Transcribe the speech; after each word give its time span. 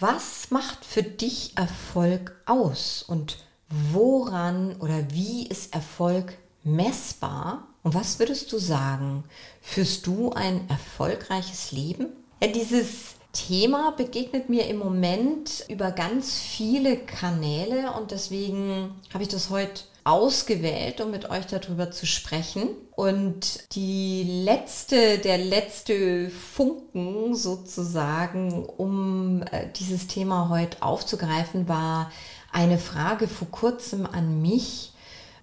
Was 0.00 0.50
macht 0.50 0.82
für 0.86 1.02
dich 1.02 1.52
Erfolg 1.58 2.34
aus 2.46 3.04
und 3.06 3.36
woran 3.68 4.76
oder 4.80 5.04
wie 5.12 5.46
ist 5.46 5.74
Erfolg 5.74 6.38
messbar? 6.64 7.68
Und 7.82 7.92
was 7.92 8.18
würdest 8.18 8.50
du 8.50 8.56
sagen? 8.56 9.24
Führst 9.60 10.06
du 10.06 10.32
ein 10.32 10.66
erfolgreiches 10.70 11.72
Leben? 11.72 12.06
Ja, 12.42 12.48
dieses 12.48 13.16
Thema 13.34 13.90
begegnet 13.90 14.48
mir 14.48 14.68
im 14.68 14.78
Moment 14.78 15.66
über 15.68 15.90
ganz 15.90 16.40
viele 16.40 16.96
Kanäle 16.96 17.92
und 17.92 18.10
deswegen 18.10 18.94
habe 19.12 19.24
ich 19.24 19.28
das 19.28 19.50
heute 19.50 19.82
ausgewählt, 20.10 21.00
um 21.00 21.10
mit 21.10 21.30
euch 21.30 21.46
darüber 21.46 21.90
zu 21.90 22.04
sprechen. 22.06 22.68
Und 22.96 23.74
die 23.74 24.42
letzte, 24.44 25.18
der 25.18 25.38
letzte 25.38 26.30
Funken 26.30 27.36
sozusagen, 27.36 28.64
um 28.64 29.42
äh, 29.50 29.68
dieses 29.78 30.08
Thema 30.08 30.48
heute 30.48 30.82
aufzugreifen, 30.82 31.68
war 31.68 32.10
eine 32.52 32.78
Frage 32.78 33.28
vor 33.28 33.48
kurzem 33.50 34.04
an 34.04 34.42
mich. 34.42 34.92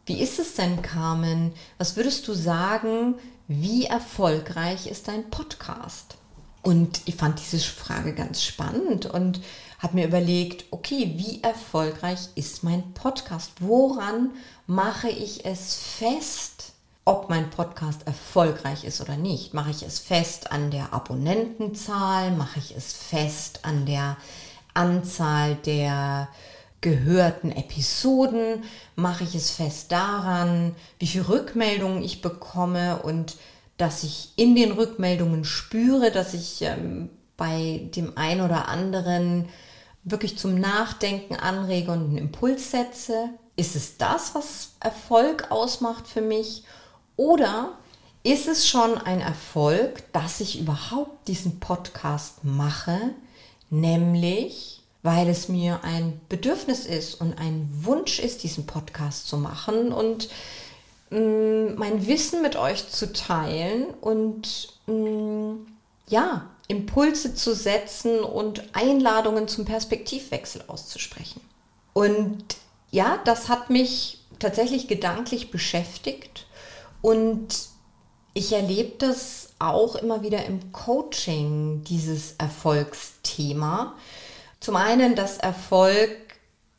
Wie 0.06 0.22
ist 0.22 0.38
es 0.40 0.56
denn, 0.56 0.82
Carmen? 0.82 1.54
Was 1.78 1.96
würdest 1.96 2.28
du 2.28 2.34
sagen, 2.34 3.16
wie 3.48 3.86
erfolgreich 3.86 4.88
ist 4.88 5.08
dein 5.08 5.30
Podcast? 5.30 6.16
Und 6.62 7.02
ich 7.06 7.16
fand 7.16 7.40
diese 7.40 7.60
Frage 7.60 8.14
ganz 8.14 8.44
spannend 8.44 9.06
und 9.06 9.40
habe 9.80 9.96
mir 9.96 10.08
überlegt, 10.08 10.66
okay, 10.72 11.14
wie 11.18 11.44
erfolgreich 11.44 12.30
ist 12.36 12.64
mein 12.64 12.94
Podcast? 12.94 13.52
Woran 13.60 14.32
mache 14.66 15.10
ich 15.10 15.46
es 15.46 15.76
fest, 15.76 16.74
ob 17.06 17.30
mein 17.30 17.50
Podcast 17.50 18.06
erfolgreich 18.08 18.84
ist 18.84 19.02
oder 19.02 19.18
nicht? 19.18 19.54
Mache 19.54 19.72
ich 19.72 19.84
es 19.84 20.00
fest 20.00 20.52
an 20.52 20.72
der 20.72 20.94
Abonnentenzahl? 20.94 22.32
Mache 22.32 22.60
ich 22.60 22.76
es 22.76 22.92
fest 22.92 23.60
an 23.64 23.86
der 23.86 24.18
Anzahl 24.74 25.56
der 25.56 26.28
gehörten 26.82 27.52
Episoden? 27.52 28.64
Mache 28.96 29.24
ich 29.24 29.36
es 29.36 29.52
fest 29.52 29.92
daran, 29.92 30.76
wie 30.98 31.08
viele 31.08 31.30
Rückmeldungen 31.30 32.04
ich 32.04 32.22
bekomme 32.22 32.98
und 33.04 33.36
dass 33.78 34.04
ich 34.04 34.34
in 34.38 34.56
den 34.56 34.72
Rückmeldungen 34.72 35.46
spüre, 35.46 36.12
dass 36.12 36.34
ich 36.34 36.64
ähm, 36.64 37.10
bei 37.38 37.88
dem 37.96 38.18
einen 38.18 38.42
oder 38.42 38.68
anderen 38.68 39.48
wirklich 40.04 40.38
zum 40.38 40.60
Nachdenken 40.60 41.36
anrege 41.36 41.92
und 41.92 42.06
einen 42.06 42.18
Impuls 42.18 42.72
setze? 42.72 43.30
Ist 43.56 43.76
es 43.76 43.98
das, 43.98 44.36
was 44.36 44.74
Erfolg 44.80 45.52
ausmacht 45.52 46.08
für 46.08 46.22
mich? 46.22 46.64
Oder 47.16 47.78
ist 48.24 48.48
es 48.48 48.68
schon 48.68 48.98
ein 48.98 49.22
Erfolg, 49.22 50.12
dass 50.14 50.40
ich 50.40 50.60
überhaupt 50.60 51.28
diesen 51.28 51.60
Podcast 51.60 52.44
mache, 52.44 53.00
nämlich 53.70 54.78
weil 55.04 55.30
es 55.30 55.48
mir 55.48 55.80
ein 55.84 56.20
Bedürfnis 56.28 56.86
ist 56.86 57.22
und 57.22 57.40
ein 57.40 57.70
Wunsch 57.72 58.20
ist, 58.20 58.44
diesen 58.44 58.66
Podcast 58.66 59.28
zu 59.28 59.38
machen 59.38 59.94
und 59.94 60.28
mh, 61.12 61.20
mm, 61.20 61.76
mein 61.76 62.08
Wissen 62.08 62.42
mit 62.42 62.58
euch 62.58 62.90
zu 62.90 63.14
teilen 63.14 63.86
und 64.02 64.74
mh, 64.88 64.94
mm, 64.94 65.68
ja, 66.10 66.50
Impulse 66.68 67.34
zu 67.34 67.56
setzen 67.56 68.20
und 68.20 68.64
Einladungen 68.74 69.48
zum 69.48 69.66
Perspektivwechsel 69.66 70.64
auszusprechen. 70.68 71.42
Und 71.94 72.58
ja, 72.92 73.20
das 73.26 73.50
hat 73.50 73.70
mich 73.70 74.20
tatsächlich 74.40 74.88
gedanklich 74.88 75.50
beschäftigt 75.52 76.46
und 77.02 77.48
ich 78.34 78.54
erlebe 78.54 78.98
das 79.00 79.50
auch 79.60 79.96
immer 79.96 80.22
wieder 80.22 80.46
im 80.46 80.72
Coaching, 80.72 81.84
dieses 81.84 82.36
Erfolgsthema. 82.38 83.96
Zum 84.60 84.76
einen, 84.76 85.16
dass 85.16 85.38
Erfolg 85.38 86.12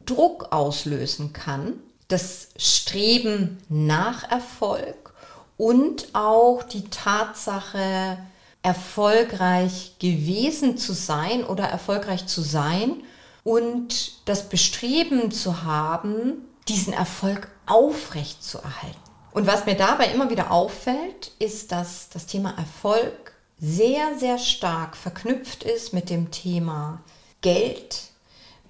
Druck 0.06 0.53
auslösen 0.53 1.32
kann, 1.32 1.81
das 2.06 2.48
Streben 2.56 3.59
nach 3.69 4.31
Erfolg 4.31 5.12
und 5.56 6.09
auch 6.15 6.62
die 6.62 6.88
Tatsache, 6.88 8.19
erfolgreich 8.62 9.94
gewesen 9.98 10.76
zu 10.76 10.92
sein 10.92 11.44
oder 11.44 11.64
erfolgreich 11.64 12.26
zu 12.26 12.41
sein 12.41 13.02
und 13.44 14.28
das 14.28 14.48
Bestreben 14.48 15.30
zu 15.30 15.62
haben, 15.62 16.44
diesen 16.68 16.92
Erfolg 16.92 17.48
aufrecht 17.66 18.42
zu 18.42 18.58
erhalten. 18.58 18.98
Und 19.32 19.47
was 19.47 19.66
mir 19.66 19.76
dabei 19.76 20.06
immer 20.06 20.30
wieder 20.30 20.50
auffällt, 20.50 21.32
ist, 21.38 21.72
dass 21.72 22.08
das 22.08 22.26
Thema 22.26 22.50
Erfolg 22.58 23.32
sehr, 23.60 24.18
sehr 24.18 24.38
stark 24.38 24.97
verknüpft 24.97 25.64
ist 25.64 25.92
mit 25.92 26.10
dem 26.10 26.30
Thema 26.30 27.02
Geld, 27.41 28.02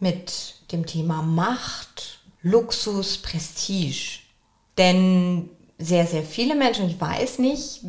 mit 0.00 0.54
dem 0.72 0.86
Thema 0.86 1.22
Macht, 1.22 2.20
Luxus, 2.42 3.18
Prestige. 3.18 4.20
Denn 4.76 5.50
sehr, 5.78 6.06
sehr 6.06 6.22
viele 6.22 6.54
Menschen, 6.54 6.88
ich 6.88 7.00
weiß 7.00 7.38
nicht, 7.38 7.80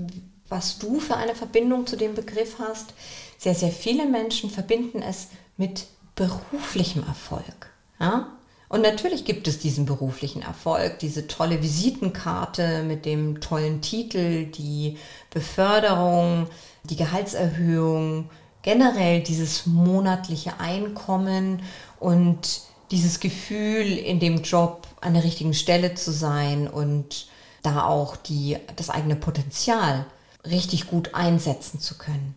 was 0.50 0.80
du 0.80 1.00
für 1.00 1.16
eine 1.16 1.36
Verbindung 1.36 1.88
zu 1.88 1.96
dem 1.96 2.16
Begriff 2.16 2.58
hast. 2.60 2.94
Sehr, 3.38 3.56
sehr 3.56 3.72
viele 3.72 4.06
Menschen 4.06 4.50
verbinden 4.50 5.02
es 5.02 5.28
mit 5.58 5.88
beruflichem 6.16 7.04
Erfolg. 7.04 7.72
Ja? 8.00 8.28
Und 8.68 8.82
natürlich 8.82 9.26
gibt 9.26 9.48
es 9.48 9.58
diesen 9.58 9.86
beruflichen 9.86 10.44
Erfolg, 10.44 11.00
diese 11.00 11.28
tolle 11.28 11.64
Visitenkarte 11.64 12.84
mit 12.84 13.06
dem 13.06 13.42
tollen 13.42 13.82
Titel, 13.82 14.46
die 14.46 14.98
Beförderung, 15.32 16.48
die 16.84 16.96
Gehaltserhöhung, 16.96 18.30
generell 18.62 19.22
dieses 19.22 19.66
monatliche 19.66 20.60
Einkommen 20.60 21.64
und 22.00 22.62
dieses 22.92 23.20
Gefühl, 23.20 23.98
in 23.98 24.20
dem 24.20 24.44
Job 24.44 24.88
an 25.02 25.14
der 25.14 25.24
richtigen 25.24 25.54
Stelle 25.54 25.96
zu 25.96 26.12
sein 26.12 26.68
und 26.68 27.28
da 27.64 27.86
auch 27.86 28.16
die, 28.16 28.58
das 28.76 28.90
eigene 28.90 29.16
Potenzial 29.16 30.06
richtig 30.46 30.88
gut 30.88 31.14
einsetzen 31.16 31.80
zu 31.80 31.98
können. 31.98 32.36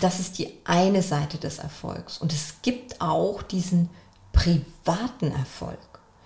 Das 0.00 0.20
ist 0.20 0.38
die 0.38 0.52
eine 0.64 1.02
Seite 1.02 1.38
des 1.38 1.58
Erfolgs. 1.58 2.18
Und 2.18 2.32
es 2.32 2.56
gibt 2.62 3.00
auch 3.00 3.42
diesen 3.42 3.90
privaten 4.32 5.32
Erfolg. 5.32 5.78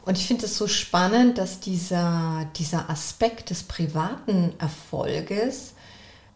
Und 0.04 0.18
ich 0.18 0.26
finde 0.26 0.46
es 0.46 0.58
so 0.58 0.66
spannend, 0.66 1.38
dass 1.38 1.60
dieser, 1.60 2.46
dieser 2.56 2.90
Aspekt 2.90 3.50
des 3.50 3.62
privaten 3.62 4.52
Erfolges 4.58 5.74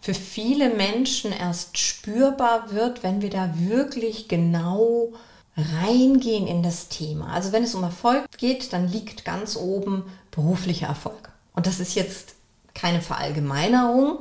für 0.01 0.15
viele 0.15 0.71
Menschen 0.71 1.33
erst 1.33 1.79
spürbar 1.79 2.73
wird, 2.73 3.03
wenn 3.03 3.23
wir 3.23 3.31
da 3.31 3.51
wirklich 3.59 4.29
genau 4.29 5.13
reingehen 5.57 6.47
in 6.47 6.63
das 6.63 6.89
Thema. 6.89 7.33
Also 7.33 7.51
wenn 7.51 7.65
es 7.65 7.75
um 7.75 7.83
Erfolg 7.83 8.25
geht, 8.39 8.73
dann 8.73 8.89
liegt 8.89 9.25
ganz 9.25 9.57
oben 9.57 10.05
beruflicher 10.31 10.87
Erfolg. 10.87 11.31
Und 11.55 11.67
das 11.67 11.81
ist 11.81 11.95
jetzt 11.95 12.36
keine 12.77 13.03
Verallgemeinerung, 13.03 14.21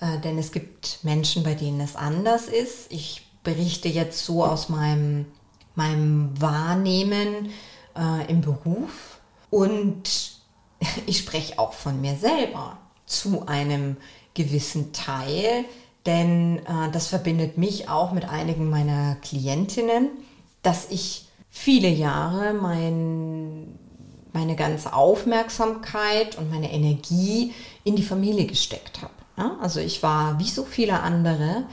äh, 0.00 0.18
denn 0.20 0.38
es 0.38 0.50
gibt 0.50 0.98
Menschen, 1.02 1.44
bei 1.44 1.54
denen 1.54 1.80
es 1.80 1.94
anders 1.94 2.48
ist. 2.48 2.90
Ich 2.90 3.26
berichte 3.44 3.88
jetzt 3.88 4.24
so 4.24 4.44
aus 4.44 4.68
meinem, 4.68 5.26
meinem 5.74 6.40
Wahrnehmen 6.40 7.50
äh, 7.96 8.30
im 8.30 8.40
Beruf 8.40 9.20
und 9.50 10.32
ich 11.06 11.18
spreche 11.18 11.58
auch 11.58 11.72
von 11.72 12.00
mir 12.00 12.16
selber 12.16 12.78
zu 13.06 13.46
einem 13.46 13.96
gewissen 14.34 14.92
Teil, 14.92 15.64
denn 16.06 16.58
äh, 16.58 16.90
das 16.92 17.08
verbindet 17.08 17.58
mich 17.58 17.88
auch 17.88 18.12
mit 18.12 18.28
einigen 18.28 18.70
meiner 18.70 19.16
Klientinnen, 19.16 20.10
dass 20.62 20.90
ich 20.90 21.26
viele 21.50 21.88
Jahre 21.88 22.54
mein, 22.54 23.78
meine 24.32 24.56
ganze 24.56 24.92
Aufmerksamkeit 24.92 26.38
und 26.38 26.50
meine 26.50 26.72
Energie 26.72 27.52
in 27.84 27.96
die 27.96 28.02
Familie 28.02 28.46
gesteckt 28.46 29.02
habe. 29.02 29.12
Ja, 29.36 29.56
also 29.60 29.80
ich 29.80 30.02
war 30.02 30.38
wie 30.38 30.48
so 30.48 30.64
viele 30.64 31.00
andere 31.00 31.64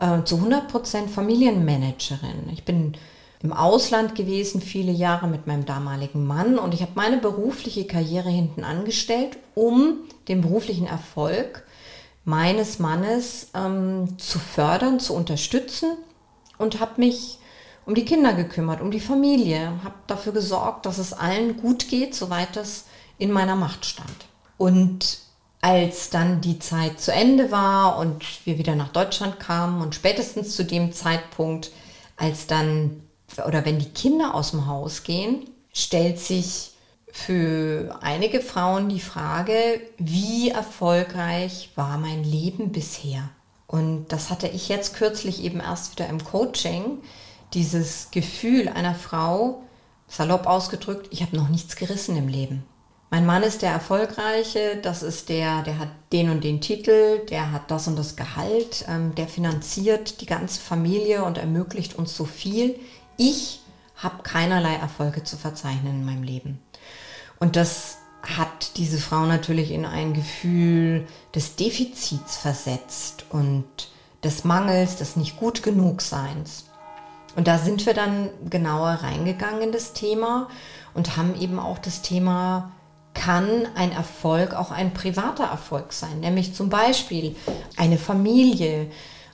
äh, 0.00 0.22
zu 0.24 0.36
100% 0.36 1.08
Familienmanagerin. 1.08 2.50
Ich 2.52 2.64
bin 2.64 2.96
im 3.42 3.52
Ausland 3.52 4.14
gewesen, 4.14 4.60
viele 4.60 4.92
Jahre 4.92 5.28
mit 5.28 5.46
meinem 5.46 5.66
damaligen 5.66 6.26
Mann 6.26 6.58
und 6.58 6.72
ich 6.72 6.80
habe 6.80 6.92
meine 6.94 7.18
berufliche 7.18 7.86
Karriere 7.86 8.30
hinten 8.30 8.64
angestellt, 8.64 9.36
um 9.54 9.98
den 10.28 10.40
beruflichen 10.40 10.86
Erfolg 10.86 11.64
meines 12.24 12.78
Mannes 12.78 13.48
ähm, 13.54 14.18
zu 14.18 14.38
fördern, 14.38 14.98
zu 14.98 15.14
unterstützen 15.14 15.96
und 16.56 16.80
habe 16.80 17.00
mich 17.00 17.38
um 17.86 17.94
die 17.94 18.04
Kinder 18.04 18.32
gekümmert, 18.34 18.80
um 18.80 18.90
die 18.90 19.00
Familie, 19.00 19.72
habe 19.82 19.94
dafür 20.06 20.32
gesorgt, 20.32 20.86
dass 20.86 20.98
es 20.98 21.12
allen 21.12 21.56
gut 21.56 21.88
geht, 21.88 22.14
soweit 22.14 22.56
es 22.56 22.84
in 23.18 23.30
meiner 23.30 23.56
Macht 23.56 23.84
stand. 23.84 24.26
Und 24.56 25.18
als 25.60 26.10
dann 26.10 26.40
die 26.40 26.58
Zeit 26.58 27.00
zu 27.00 27.12
Ende 27.12 27.50
war 27.50 27.98
und 27.98 28.22
wir 28.46 28.58
wieder 28.58 28.74
nach 28.74 28.88
Deutschland 28.88 29.40
kamen 29.40 29.80
und 29.80 29.94
spätestens 29.94 30.54
zu 30.54 30.64
dem 30.64 30.92
Zeitpunkt, 30.92 31.70
als 32.16 32.46
dann 32.46 33.02
oder 33.46 33.64
wenn 33.64 33.78
die 33.78 33.88
Kinder 33.88 34.34
aus 34.34 34.50
dem 34.52 34.66
Haus 34.66 35.02
gehen, 35.02 35.48
stellt 35.72 36.18
sich 36.18 36.72
für 37.10 37.98
einige 38.00 38.40
Frauen 38.40 38.88
die 38.88 39.00
Frage, 39.00 39.80
wie 39.98 40.50
erfolgreich 40.50 41.70
war 41.74 41.96
mein 41.96 42.24
Leben 42.24 42.72
bisher? 42.72 43.30
Und 43.66 44.08
das 44.08 44.30
hatte 44.30 44.48
ich 44.48 44.68
jetzt 44.68 44.94
kürzlich 44.94 45.42
eben 45.42 45.60
erst 45.60 45.92
wieder 45.92 46.08
im 46.08 46.22
Coaching, 46.22 46.98
dieses 47.54 48.10
Gefühl 48.10 48.68
einer 48.68 48.94
Frau, 48.94 49.62
salopp 50.08 50.46
ausgedrückt, 50.46 51.08
ich 51.10 51.22
habe 51.22 51.36
noch 51.36 51.48
nichts 51.48 51.76
gerissen 51.76 52.16
im 52.16 52.28
Leben. 52.28 52.64
Mein 53.10 53.26
Mann 53.26 53.44
ist 53.44 53.62
der 53.62 53.70
Erfolgreiche, 53.70 54.78
das 54.82 55.04
ist 55.04 55.28
der, 55.28 55.62
der 55.62 55.78
hat 55.78 55.88
den 56.12 56.30
und 56.30 56.42
den 56.42 56.60
Titel, 56.60 57.24
der 57.30 57.52
hat 57.52 57.70
das 57.70 57.86
und 57.86 57.96
das 57.96 58.16
Gehalt, 58.16 58.84
ähm, 58.88 59.14
der 59.14 59.28
finanziert 59.28 60.20
die 60.20 60.26
ganze 60.26 60.60
Familie 60.60 61.24
und 61.24 61.38
ermöglicht 61.38 61.94
uns 61.94 62.16
so 62.16 62.24
viel. 62.24 62.78
Ich 63.16 63.60
habe 63.96 64.24
keinerlei 64.24 64.74
Erfolge 64.74 65.22
zu 65.22 65.36
verzeichnen 65.36 66.00
in 66.00 66.04
meinem 66.04 66.24
Leben. 66.24 66.58
Und 67.38 67.56
das 67.56 67.98
hat 68.22 68.76
diese 68.78 68.98
Frau 68.98 69.26
natürlich 69.26 69.70
in 69.70 69.86
ein 69.86 70.14
Gefühl 70.14 71.06
des 71.34 71.56
Defizits 71.56 72.36
versetzt 72.36 73.26
und 73.30 73.64
des 74.24 74.44
Mangels, 74.44 74.96
des 74.96 75.16
nicht 75.16 75.36
gut 75.36 75.62
genug 75.62 76.00
Seins. 76.00 76.64
Und 77.36 77.48
da 77.48 77.58
sind 77.58 77.84
wir 77.86 77.94
dann 77.94 78.30
genauer 78.48 79.00
reingegangen 79.02 79.62
in 79.62 79.72
das 79.72 79.92
Thema 79.92 80.48
und 80.94 81.16
haben 81.16 81.34
eben 81.40 81.58
auch 81.58 81.78
das 81.78 82.02
Thema, 82.02 82.72
kann 83.12 83.68
ein 83.74 83.92
Erfolg 83.92 84.54
auch 84.54 84.70
ein 84.70 84.92
privater 84.92 85.44
Erfolg 85.44 85.92
sein, 85.92 86.20
nämlich 86.20 86.54
zum 86.54 86.68
Beispiel 86.68 87.36
eine 87.76 87.98
Familie, 87.98 88.90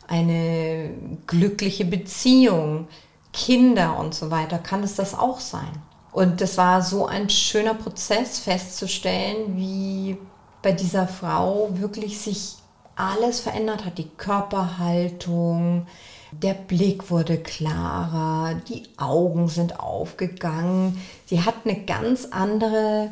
eine 0.06 0.90
glückliche 1.26 1.84
Beziehung, 1.84 2.88
Kinder 3.32 3.98
und 3.98 4.14
so 4.14 4.30
weiter, 4.30 4.58
kann 4.58 4.82
es 4.82 4.96
das 4.96 5.14
auch 5.14 5.40
sein. 5.40 5.70
Und 6.12 6.40
das 6.40 6.58
war 6.58 6.82
so 6.82 7.06
ein 7.06 7.30
schöner 7.30 7.74
Prozess 7.74 8.40
festzustellen, 8.40 9.56
wie 9.56 10.18
bei 10.62 10.72
dieser 10.72 11.06
Frau 11.06 11.68
wirklich 11.72 12.18
sich 12.18 12.56
alles 12.96 13.40
verändert 13.40 13.84
hat. 13.84 13.98
Die 13.98 14.08
Körperhaltung, 14.08 15.86
der 16.32 16.54
Blick 16.54 17.10
wurde 17.10 17.38
klarer, 17.38 18.54
die 18.68 18.84
Augen 18.96 19.48
sind 19.48 19.80
aufgegangen. 19.80 21.00
Sie 21.26 21.42
hat 21.42 21.54
eine 21.64 21.84
ganz 21.84 22.26
andere 22.30 23.10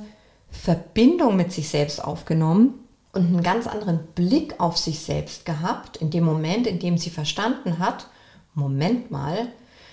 Verbindung 0.50 1.36
mit 1.36 1.52
sich 1.52 1.68
selbst 1.68 2.02
aufgenommen 2.02 2.74
und 3.12 3.26
einen 3.26 3.42
ganz 3.42 3.66
anderen 3.66 4.06
Blick 4.14 4.60
auf 4.60 4.76
sich 4.76 5.00
selbst 5.00 5.44
gehabt, 5.44 5.96
in 5.96 6.10
dem 6.10 6.24
Moment, 6.24 6.66
in 6.66 6.78
dem 6.78 6.98
sie 6.98 7.10
verstanden 7.10 7.78
hat, 7.78 8.06
Moment 8.54 9.10
mal, 9.10 9.48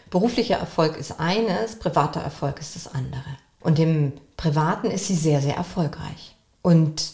Beruflicher 0.10 0.58
Erfolg 0.58 0.98
ist 0.98 1.20
eines, 1.20 1.78
privater 1.78 2.22
Erfolg 2.22 2.60
ist 2.60 2.76
das 2.76 2.88
andere. 2.88 3.26
Und 3.60 3.80
im 3.80 4.14
Privaten 4.38 4.92
ist 4.92 5.08
sie 5.08 5.16
sehr, 5.16 5.42
sehr 5.42 5.56
erfolgreich. 5.56 6.36
Und 6.62 7.12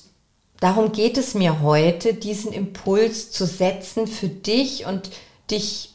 darum 0.60 0.92
geht 0.92 1.18
es 1.18 1.34
mir 1.34 1.62
heute, 1.62 2.13
diesen 2.13 2.52
Impuls 2.52 3.31
zu 3.31 3.46
setzen 3.46 4.08
für 4.08 4.28
dich 4.28 4.86
und 4.86 5.10
dich 5.50 5.91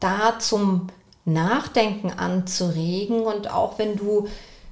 da 0.00 0.38
zum 0.38 0.88
Nachdenken 1.24 2.10
anzuregen. 2.10 3.20
Und 3.22 3.50
auch 3.50 3.78
wenn 3.78 3.96
du 3.96 4.28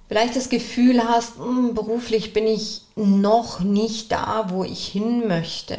vielleicht 0.09 0.37
das 0.37 0.49
Gefühl 0.49 1.03
hast, 1.05 1.37
hm, 1.39 1.75
beruflich 1.75 2.33
bin 2.33 2.47
ich 2.47 2.83
noch 2.97 3.61
nicht 3.61 4.11
da, 4.11 4.47
wo 4.49 4.65
ich 4.65 4.87
hin 4.89 5.29
möchte. 5.29 5.77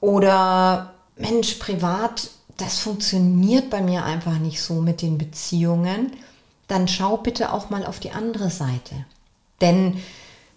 Oder 0.00 0.94
Mensch, 1.16 1.54
privat 1.54 2.30
das 2.56 2.78
funktioniert 2.78 3.70
bei 3.70 3.82
mir 3.82 4.04
einfach 4.04 4.38
nicht 4.38 4.62
so 4.62 4.74
mit 4.74 5.02
den 5.02 5.18
Beziehungen, 5.18 6.12
dann 6.68 6.88
schau 6.88 7.18
bitte 7.18 7.52
auch 7.52 7.70
mal 7.70 7.84
auf 7.84 8.00
die 8.00 8.10
andere 8.10 8.50
Seite. 8.50 9.04
Denn 9.60 10.02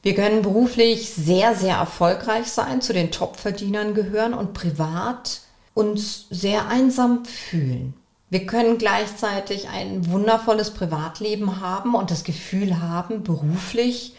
wir 0.02 0.16
können 0.16 0.42
beruflich 0.42 1.10
sehr, 1.10 1.56
sehr 1.56 1.76
erfolgreich 1.76 2.48
sein, 2.48 2.82
zu 2.82 2.94
den 2.94 3.12
Topverdienern 3.12 3.94
gehören 3.94 4.34
und 4.34 4.54
privat 4.54 5.42
uns 5.80 6.26
sehr 6.30 6.68
einsam 6.68 7.24
fühlen. 7.24 7.94
Wir 8.30 8.46
können 8.46 8.78
gleichzeitig 8.78 9.70
ein 9.70 10.12
wundervolles 10.12 10.72
Privatleben 10.72 11.62
haben 11.62 11.96
und 11.96 12.12
das 12.12 12.26
Gefühl 12.26 12.82
haben, 12.82 13.24
beruflich 13.24 14.14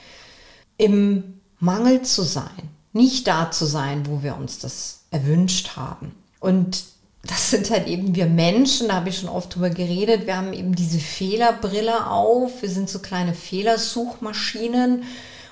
im 0.78 1.40
Mangel 1.58 2.00
zu 2.02 2.22
sein, 2.22 2.70
nicht 2.94 3.26
da 3.26 3.50
zu 3.50 3.66
sein, 3.66 4.06
wo 4.06 4.22
wir 4.22 4.36
uns 4.36 4.58
das 4.58 5.02
erwünscht 5.10 5.76
haben. 5.76 6.14
Und 6.40 6.84
das 7.22 7.50
sind 7.50 7.70
halt 7.70 7.86
eben 7.86 8.14
wir 8.14 8.26
Menschen, 8.26 8.88
da 8.88 8.94
habe 8.94 9.10
ich 9.10 9.18
schon 9.18 9.28
oft 9.28 9.54
drüber 9.54 9.68
geredet. 9.68 10.26
Wir 10.26 10.38
haben 10.38 10.54
eben 10.54 10.74
diese 10.74 10.98
Fehlerbrille 10.98 12.06
auf. 12.10 12.62
Wir 12.62 12.70
sind 12.70 12.88
so 12.88 13.00
kleine 13.00 13.34
Fehlersuchmaschinen 13.34 15.04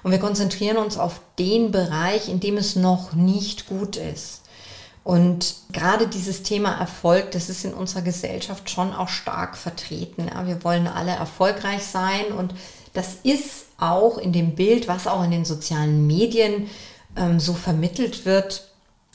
und 0.02 0.10
wir 0.10 0.18
konzentrieren 0.18 0.78
uns 0.78 0.96
auf 0.96 1.20
den 1.38 1.70
Bereich, 1.70 2.30
in 2.30 2.40
dem 2.40 2.56
es 2.56 2.76
noch 2.76 3.12
nicht 3.12 3.68
gut 3.68 3.96
ist. 3.96 4.40
Und 5.04 5.54
gerade 5.72 6.06
dieses 6.06 6.42
Thema 6.42 6.78
Erfolg, 6.78 7.30
das 7.30 7.48
ist 7.48 7.64
in 7.64 7.72
unserer 7.72 8.02
Gesellschaft 8.02 8.68
schon 8.68 8.92
auch 8.92 9.08
stark 9.08 9.56
vertreten. 9.56 10.28
Ja, 10.32 10.46
wir 10.46 10.62
wollen 10.64 10.86
alle 10.86 11.12
erfolgreich 11.12 11.82
sein 11.82 12.26
und 12.36 12.54
das 12.92 13.16
ist 13.22 13.66
auch 13.78 14.18
in 14.18 14.32
dem 14.32 14.54
Bild, 14.54 14.88
was 14.88 15.06
auch 15.06 15.24
in 15.24 15.30
den 15.30 15.44
sozialen 15.44 16.06
Medien 16.06 16.68
ähm, 17.16 17.40
so 17.40 17.54
vermittelt 17.54 18.24
wird, 18.26 18.68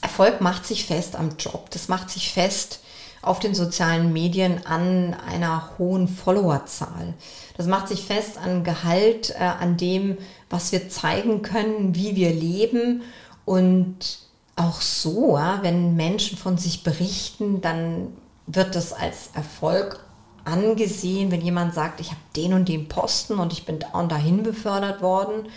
Erfolg 0.04 0.42
macht 0.42 0.66
sich 0.66 0.84
fest 0.84 1.16
am 1.16 1.36
Job. 1.38 1.70
Das 1.70 1.88
macht 1.88 2.10
sich 2.10 2.30
fest 2.30 2.80
auf 3.22 3.40
den 3.40 3.54
sozialen 3.54 4.12
Medien 4.12 4.66
an 4.66 5.14
einer 5.14 5.70
hohen 5.78 6.08
Followerzahl. 6.08 7.14
Das 7.56 7.66
macht 7.66 7.88
sich 7.88 8.04
fest 8.04 8.36
an 8.36 8.64
Gehalt, 8.64 9.30
äh, 9.30 9.44
an 9.44 9.78
dem, 9.78 10.18
was 10.50 10.72
wir 10.72 10.90
zeigen 10.90 11.40
können, 11.40 11.94
wie 11.94 12.16
wir 12.16 12.30
leben. 12.30 13.02
Und 13.46 14.18
auch 14.56 14.80
so, 14.80 15.36
ja, 15.36 15.60
wenn 15.62 15.96
Menschen 15.96 16.38
von 16.38 16.58
sich 16.58 16.82
berichten, 16.82 17.60
dann 17.60 18.08
wird 18.46 18.74
das 18.74 18.92
als 18.92 19.30
Erfolg 19.34 20.00
angesehen, 20.44 21.30
wenn 21.30 21.40
jemand 21.40 21.74
sagt, 21.74 22.00
ich 22.00 22.10
habe 22.10 22.20
den 22.36 22.52
und 22.52 22.68
den 22.68 22.88
Posten 22.88 23.38
und 23.38 23.52
ich 23.52 23.64
bin 23.64 23.78
da 23.78 23.98
und 23.98 24.12
dahin 24.12 24.42
befördert 24.42 25.00
worden. 25.02 25.48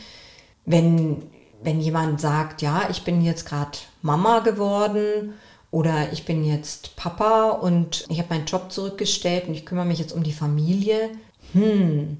Wenn 0.65 1.23
wenn 1.61 1.81
jemand 1.81 2.21
sagt, 2.21 2.61
ja, 2.61 2.87
ich 2.89 3.03
bin 3.03 3.21
jetzt 3.21 3.47
gerade 3.47 3.77
Mama 4.01 4.39
geworden 4.39 5.33
oder 5.71 6.11
ich 6.11 6.25
bin 6.25 6.43
jetzt 6.43 6.95
Papa 6.95 7.49
und 7.49 8.05
ich 8.09 8.19
habe 8.19 8.33
meinen 8.33 8.45
Job 8.45 8.71
zurückgestellt 8.71 9.47
und 9.47 9.53
ich 9.53 9.65
kümmere 9.65 9.85
mich 9.85 9.99
jetzt 9.99 10.13
um 10.13 10.23
die 10.23 10.33
Familie, 10.33 11.09
hm, 11.53 12.17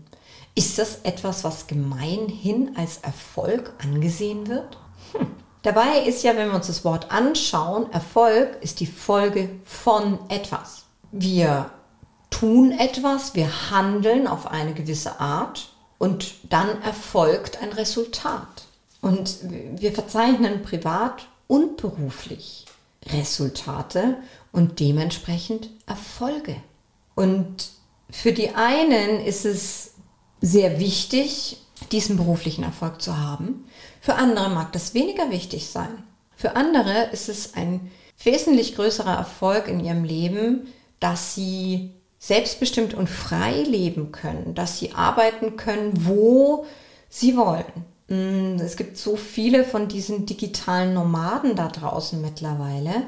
ist 0.56 0.80
das 0.80 1.01
etwas, 1.04 1.44
was 1.44 1.68
gemeinhin 1.68 2.72
als 2.75 2.98
Erfolg 2.98 3.74
angesehen 3.84 4.48
wird? 4.48 4.78
Dabei 5.64 6.02
ist 6.06 6.24
ja, 6.24 6.36
wenn 6.36 6.50
wir 6.50 6.56
uns 6.56 6.68
das 6.68 6.86
Wort 6.86 7.12
anschauen, 7.12 7.92
Erfolg 7.92 8.58
ist 8.62 8.80
die 8.80 8.86
Folge 8.86 9.50
von 9.66 10.20
etwas. 10.30 10.86
Wir 11.12 11.70
tun 12.30 12.72
etwas, 12.72 13.36
wir 13.36 13.72
handeln 13.72 14.28
auf 14.28 14.48
eine 14.48 14.74
gewisse 14.74 15.20
Art 15.20 15.70
und 15.98 16.36
dann 16.52 16.82
erfolgt 16.82 17.62
ein 17.62 17.72
Resultat. 17.72 18.66
Und 19.02 19.38
wir 19.42 19.94
verzeichnen 19.94 20.62
privat 20.64 21.28
und 21.48 21.78
beruflich 21.78 22.66
Resultate 23.12 24.18
und 24.52 24.80
dementsprechend 24.80 25.70
Erfolge. 25.86 26.56
Und 27.16 27.70
für 28.10 28.34
die 28.34 28.50
einen 28.50 29.22
ist 29.22 29.46
es 29.46 29.94
sehr 30.42 30.80
wichtig, 30.80 31.58
diesen 31.92 32.18
beruflichen 32.18 32.64
Erfolg 32.64 33.02
zu 33.02 33.18
haben. 33.18 33.57
Für 34.01 34.15
andere 34.15 34.50
mag 34.50 34.72
das 34.74 34.93
weniger 34.93 35.31
wichtig 35.31 35.67
sein. 35.67 36.03
Für 36.36 36.55
andere 36.55 37.10
ist 37.12 37.29
es 37.29 37.55
ein 37.55 37.91
wesentlich 38.24 38.75
größerer 38.75 39.15
Erfolg 39.15 39.67
in 39.67 39.79
ihrem 39.79 40.03
Leben, 40.03 40.67
dass 41.00 41.36
sie 41.36 41.91
selbstbestimmt 42.19 42.93
und 42.93 43.10
frei 43.10 43.62
leben 43.62 44.12
können, 44.12 44.55
dass 44.55 44.79
sie 44.79 44.93
arbeiten 44.93 45.55
können, 45.57 46.05
wo 46.05 46.65
sie 47.10 47.38
wollen. 47.38 47.65
Mm, 48.07 48.60
es 48.60 48.77
gibt 48.77 48.98
so 48.98 49.15
viele 49.15 49.63
von 49.63 49.88
diesen 49.88 50.25
digitalen 50.25 50.93
Nomaden 50.93 51.55
da 51.55 51.67
draußen 51.67 52.22
mittlerweile. 52.22 53.03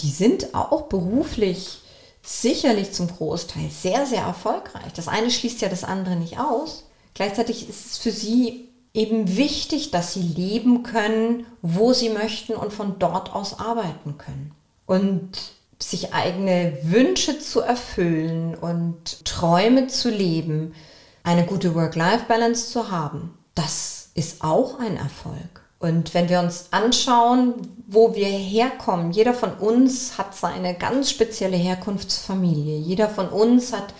Die 0.00 0.10
sind 0.10 0.54
auch 0.54 0.82
beruflich 0.82 1.80
sicherlich 2.22 2.92
zum 2.92 3.08
Großteil 3.08 3.70
sehr, 3.70 4.06
sehr 4.06 4.22
erfolgreich. 4.22 4.92
Das 4.94 5.08
eine 5.08 5.30
schließt 5.30 5.60
ja 5.60 5.68
das 5.68 5.84
andere 5.84 6.16
nicht 6.16 6.38
aus. 6.38 6.84
Gleichzeitig 7.14 7.68
ist 7.68 7.86
es 7.86 7.98
für 7.98 8.10
sie 8.10 8.68
eben 8.96 9.36
wichtig, 9.36 9.90
dass 9.90 10.14
sie 10.14 10.22
leben 10.22 10.82
können, 10.82 11.46
wo 11.62 11.92
sie 11.92 12.08
möchten 12.08 12.54
und 12.54 12.72
von 12.72 12.98
dort 12.98 13.34
aus 13.34 13.60
arbeiten 13.60 14.16
können. 14.18 14.52
Und 14.86 15.30
sich 15.78 16.14
eigene 16.14 16.78
Wünsche 16.82 17.38
zu 17.38 17.60
erfüllen 17.60 18.54
und 18.54 19.24
Träume 19.24 19.88
zu 19.88 20.10
leben, 20.10 20.74
eine 21.22 21.44
gute 21.44 21.74
Work-Life-Balance 21.74 22.70
zu 22.70 22.90
haben, 22.90 23.36
das 23.54 24.10
ist 24.14 24.42
auch 24.42 24.78
ein 24.80 24.96
Erfolg. 24.96 25.62
Und 25.78 26.14
wenn 26.14 26.30
wir 26.30 26.40
uns 26.40 26.68
anschauen, 26.70 27.54
wo 27.86 28.14
wir 28.14 28.26
herkommen, 28.26 29.12
jeder 29.12 29.34
von 29.34 29.52
uns 29.52 30.16
hat 30.16 30.34
seine 30.34 30.74
ganz 30.74 31.10
spezielle 31.10 31.58
Herkunftsfamilie. 31.58 32.78
Jeder 32.78 33.10
von 33.10 33.28
uns 33.28 33.74
hat 33.74 33.92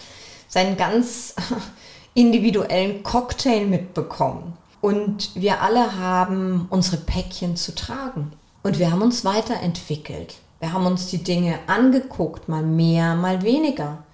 seinen 0.49 0.79
ganz 0.79 1.35
individuellen 2.15 3.03
Cocktail 3.03 3.67
mitbekommen. 3.67 4.57
Und 4.87 5.31
wir 5.35 5.62
alle 5.62 5.99
haben 5.99 6.69
unsere 6.71 6.99
Päckchen 6.99 7.57
zu 7.57 7.75
tragen. 7.75 8.31
Und 8.62 8.78
wir 8.78 8.93
haben 8.93 9.02
uns 9.02 9.25
weiterentwickelt. 9.25 10.37
Wir 10.61 10.73
haben 10.73 10.87
uns 10.87 11.09
die 11.09 11.25
Dinge 11.25 11.59
angeguckt, 11.66 12.49
mal 12.49 12.62
mehr, 12.62 13.16
mal 13.16 13.43
weniger. 13.43 14.05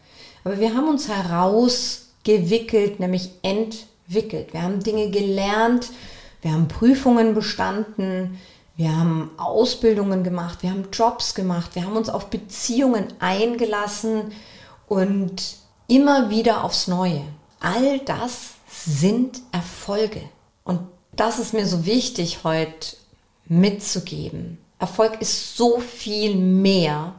Aber 0.45 0.59
wir 0.61 0.75
haben 0.75 0.89
uns 0.89 1.09
herausgewickelt, 1.09 3.01
nämlich 3.01 3.33
entwickelt. 3.43 4.55
Wir 4.55 4.63
haben 4.63 4.83
Dinge 4.83 5.11
gelernt, 5.11 5.91
wir 6.41 6.53
haben 6.53 6.69
Prüfungen 6.69 7.35
bestanden, 7.35 8.39
wir 8.75 8.97
haben 8.97 9.31
Ausbildungen 9.37 10.25
gemacht, 10.25 10.63
wir 10.63 10.71
haben 10.71 10.89
Jobs 10.91 11.35
gemacht, 11.35 11.75
wir 11.75 11.85
haben 11.85 11.99
uns 11.99 12.09
auf 12.09 12.31
Beziehungen 12.31 13.09
eingelassen 13.19 14.33
und 14.89 15.43
immer 15.87 16.31
wieder 16.31 16.65
aufs 16.65 16.89
Neue. 16.89 17.25
All 17.61 17.99
das 17.99 18.53
sind 18.71 19.43
Erfolge. 19.53 20.23
Und 20.65 20.81
das 21.15 21.39
ist 21.39 21.55
mir 21.55 21.67
so 21.67 21.85
wichtig 21.85 22.45
heute 22.45 22.97
mitzugeben. 23.47 24.59
Erfolg 24.79 25.21
ist 25.21 25.57
so 25.57 25.79
viel 25.79 26.37
mehr 26.37 27.15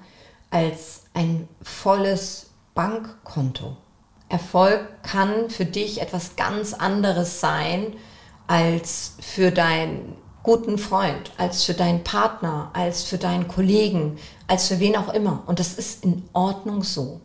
als 0.50 1.04
ein 1.14 1.48
volles 1.62 2.48
Bankkonto. 2.74 3.78
Erfolg 4.30 4.88
kann 5.04 5.50
für 5.50 5.66
dich 5.66 6.02
etwas 6.02 6.36
ganz 6.36 6.74
anderes 6.74 7.40
sein 7.40 7.94
als 8.48 9.14
für 9.20 9.52
deinen 9.52 10.16
guten 10.42 10.78
Freund, 10.78 11.32
als 11.38 11.64
für 11.64 11.74
deinen 11.74 12.04
Partner, 12.04 12.70
als 12.74 13.04
für 13.04 13.18
deinen 13.18 13.48
Kollegen, 13.48 14.18
als 14.48 14.68
für 14.68 14.80
wen 14.80 14.98
auch 14.98 15.14
immer. 15.14 15.44
Und 15.46 15.60
das 15.60 15.76
ist 15.76 16.04
in 16.04 16.28
Ordnung 16.34 16.84
so. 16.84 17.22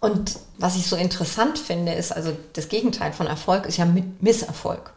Und 0.00 0.38
was 0.58 0.76
ich 0.76 0.86
so 0.86 0.96
interessant 0.96 1.58
finde, 1.58 1.92
ist 1.92 2.12
also 2.12 2.36
das 2.52 2.68
Gegenteil 2.68 3.12
von 3.12 3.26
Erfolg 3.26 3.66
ist 3.66 3.78
ja 3.78 3.86
Misserfolg. 4.20 4.92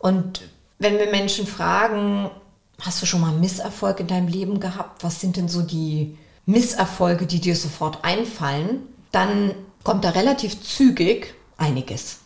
Und 0.00 0.42
wenn 0.78 0.98
wir 0.98 1.10
Menschen 1.10 1.46
fragen, 1.46 2.30
hast 2.80 3.00
du 3.00 3.06
schon 3.06 3.20
mal 3.20 3.32
Misserfolg 3.32 4.00
in 4.00 4.08
deinem 4.08 4.28
Leben 4.28 4.58
gehabt? 4.58 5.04
Was 5.04 5.20
sind 5.20 5.36
denn 5.36 5.48
so 5.48 5.62
die 5.62 6.16
Misserfolge, 6.46 7.26
die 7.26 7.40
dir 7.40 7.54
sofort 7.54 8.02
einfallen? 8.02 8.80
Dann 9.12 9.54
kommt 9.84 10.04
da 10.04 10.10
relativ 10.10 10.60
zügig 10.62 11.34
einiges. 11.58 12.20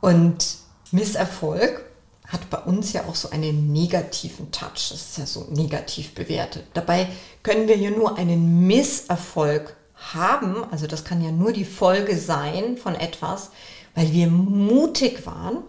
Und 0.00 0.58
Misserfolg 0.90 1.82
hat 2.26 2.50
bei 2.50 2.58
uns 2.58 2.92
ja 2.92 3.04
auch 3.04 3.14
so 3.14 3.30
einen 3.30 3.72
negativen 3.72 4.50
Touch. 4.50 4.90
Das 4.90 4.92
ist 4.92 5.18
ja 5.18 5.26
so 5.26 5.46
negativ 5.50 6.14
bewertet. 6.14 6.66
Dabei 6.74 7.08
können 7.42 7.68
wir 7.68 7.78
ja 7.78 7.90
nur 7.90 8.18
einen 8.18 8.66
Misserfolg 8.66 9.76
haben. 10.12 10.62
Also 10.70 10.86
das 10.86 11.04
kann 11.04 11.24
ja 11.24 11.30
nur 11.30 11.52
die 11.52 11.64
Folge 11.64 12.18
sein 12.18 12.76
von 12.76 12.94
etwas, 12.94 13.50
weil 13.94 14.12
wir 14.12 14.26
mutig 14.26 15.24
waren 15.24 15.62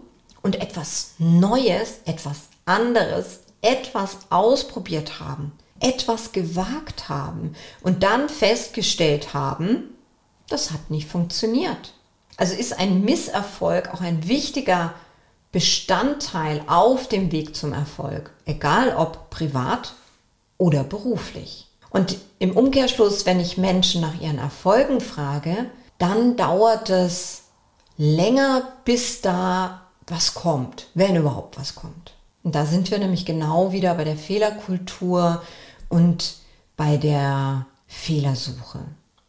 und 0.46 0.60
etwas 0.60 1.14
Neues, 1.18 1.98
etwas 2.04 2.42
anderes, 2.66 3.40
etwas 3.62 4.18
ausprobiert 4.30 5.18
haben, 5.18 5.50
etwas 5.80 6.30
gewagt 6.30 7.08
haben 7.08 7.56
und 7.82 8.04
dann 8.04 8.28
festgestellt 8.28 9.34
haben, 9.34 9.96
das 10.48 10.70
hat 10.70 10.88
nicht 10.88 11.08
funktioniert. 11.08 11.94
Also 12.36 12.54
ist 12.54 12.78
ein 12.78 13.02
Misserfolg 13.02 13.92
auch 13.92 14.00
ein 14.00 14.28
wichtiger 14.28 14.94
Bestandteil 15.50 16.62
auf 16.68 17.08
dem 17.08 17.32
Weg 17.32 17.56
zum 17.56 17.72
Erfolg, 17.72 18.30
egal 18.44 18.94
ob 18.96 19.30
privat 19.30 19.94
oder 20.58 20.84
beruflich. 20.84 21.66
Und 21.90 22.18
im 22.38 22.56
Umkehrschluss, 22.56 23.26
wenn 23.26 23.40
ich 23.40 23.58
Menschen 23.58 24.00
nach 24.00 24.20
ihren 24.20 24.38
Erfolgen 24.38 25.00
frage, 25.00 25.68
dann 25.98 26.36
dauert 26.36 26.88
es 26.88 27.42
länger, 27.96 28.62
bis 28.84 29.22
da 29.22 29.85
was 30.06 30.34
kommt, 30.34 30.88
wenn 30.94 31.16
überhaupt 31.16 31.58
was 31.58 31.74
kommt. 31.74 32.14
Und 32.42 32.54
da 32.54 32.64
sind 32.64 32.90
wir 32.90 32.98
nämlich 32.98 33.26
genau 33.26 33.72
wieder 33.72 33.94
bei 33.94 34.04
der 34.04 34.16
Fehlerkultur 34.16 35.42
und 35.88 36.36
bei 36.76 36.96
der 36.96 37.66
Fehlersuche. 37.86 38.80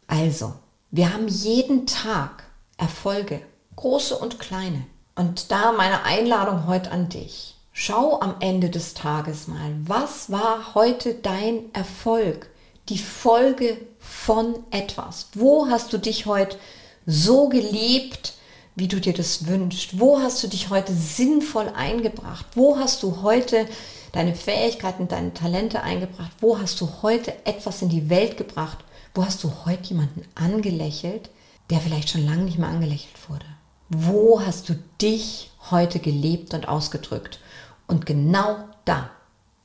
Also, 0.06 0.54
wir 0.90 1.12
haben 1.12 1.28
jeden 1.28 1.86
Tag 1.86 2.44
Erfolge, 2.76 3.40
große 3.76 4.16
und 4.16 4.38
kleine. 4.38 4.84
Und 5.16 5.50
da 5.50 5.72
meine 5.72 6.04
Einladung 6.04 6.66
heute 6.66 6.92
an 6.92 7.08
dich. 7.08 7.56
Schau 7.72 8.20
am 8.20 8.36
Ende 8.40 8.70
des 8.70 8.94
Tages 8.94 9.48
mal, 9.48 9.74
was 9.84 10.30
war 10.30 10.74
heute 10.74 11.14
dein 11.14 11.72
Erfolg? 11.74 12.50
Die 12.88 12.98
Folge 12.98 13.78
von 13.98 14.54
etwas. 14.70 15.28
Wo 15.34 15.68
hast 15.68 15.92
du 15.92 15.98
dich 15.98 16.26
heute 16.26 16.56
so 17.04 17.48
gelebt, 17.48 18.34
wie 18.78 18.88
du 18.88 19.00
dir 19.00 19.12
das 19.12 19.46
wünschst? 19.46 19.98
Wo 19.98 20.20
hast 20.20 20.42
du 20.42 20.48
dich 20.48 20.70
heute 20.70 20.94
sinnvoll 20.94 21.68
eingebracht? 21.68 22.46
Wo 22.54 22.78
hast 22.78 23.02
du 23.02 23.22
heute 23.22 23.66
deine 24.12 24.34
Fähigkeiten, 24.34 25.08
deine 25.08 25.34
Talente 25.34 25.82
eingebracht? 25.82 26.30
Wo 26.40 26.58
hast 26.58 26.80
du 26.80 26.88
heute 27.02 27.34
etwas 27.44 27.82
in 27.82 27.88
die 27.88 28.08
Welt 28.08 28.36
gebracht? 28.36 28.78
Wo 29.14 29.24
hast 29.24 29.42
du 29.42 29.52
heute 29.64 29.88
jemanden 29.88 30.22
angelächelt, 30.34 31.30
der 31.70 31.80
vielleicht 31.80 32.10
schon 32.10 32.24
lange 32.24 32.44
nicht 32.44 32.58
mehr 32.58 32.68
angelächelt 32.68 33.28
wurde? 33.28 33.46
Wo 33.88 34.40
hast 34.40 34.68
du 34.68 34.74
dich 35.00 35.50
heute 35.70 35.98
gelebt 35.98 36.54
und 36.54 36.68
ausgedrückt? 36.68 37.40
Und 37.86 38.06
genau 38.06 38.58
da 38.84 39.10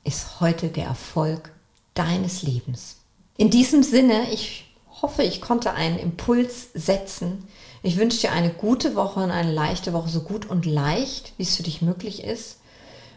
ist 0.04 0.40
heute 0.40 0.70
der 0.70 0.86
Erfolg 0.86 1.52
deines 1.94 2.42
Lebens. 2.42 2.98
In 3.38 3.50
diesem 3.50 3.84
Sinne, 3.84 4.32
ich 4.32 4.74
hoffe, 5.02 5.24
ich 5.24 5.42
konnte 5.42 5.74
einen 5.74 6.00
Impuls 6.00 6.70
setzen. 6.74 7.48
Ich 7.86 7.98
wünsche 7.98 8.22
dir 8.22 8.32
eine 8.32 8.50
gute 8.50 8.96
Woche 8.96 9.20
und 9.20 9.30
eine 9.30 9.52
leichte 9.52 9.92
Woche, 9.92 10.08
so 10.08 10.22
gut 10.22 10.50
und 10.50 10.66
leicht, 10.66 11.34
wie 11.38 11.44
es 11.44 11.58
für 11.58 11.64
dich 11.64 11.82
möglich 11.82 12.24
ist. 12.24 12.62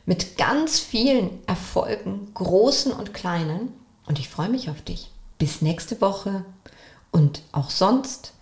Mit 0.06 0.37
ganz 0.37 0.80
vielen 0.80 1.30
Erfolgen, 1.46 2.32
großen 2.35 2.92
und 2.92 3.14
kleinen. 3.14 3.73
Und 4.06 4.18
ich 4.18 4.28
freue 4.28 4.49
mich 4.49 4.68
auf 4.68 4.82
dich. 4.82 5.12
Bis 5.38 5.62
nächste 5.62 6.00
Woche 6.00 6.44
und 7.12 7.42
auch 7.52 7.70
sonst 7.70 8.32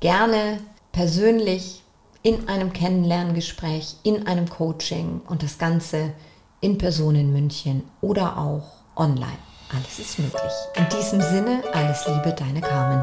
gerne 0.00 0.58
persönlich 0.92 1.82
in 2.22 2.48
einem 2.48 2.72
Kennenlerngespräch, 2.72 3.96
in 4.04 4.26
einem 4.26 4.48
Coaching 4.48 5.20
und 5.26 5.42
das 5.42 5.58
Ganze 5.58 6.14
in 6.60 6.78
Person 6.78 7.14
in 7.14 7.30
München 7.30 7.82
oder 8.00 8.38
auch 8.38 8.70
online. 8.96 9.38
Alles 9.70 9.98
ist 9.98 10.18
möglich. 10.18 10.52
In 10.76 10.88
diesem 10.88 11.20
Sinne, 11.20 11.62
alles 11.74 12.06
Liebe, 12.06 12.32
deine 12.32 12.62
Carmen. 12.62 13.02